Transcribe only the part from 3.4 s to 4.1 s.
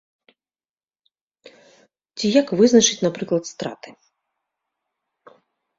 страты?